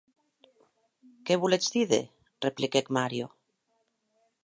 Qué 1.25 1.35
voletz 1.43 1.67
díder?, 1.75 2.05
repliquèc 2.47 2.85
Mario. 2.97 3.27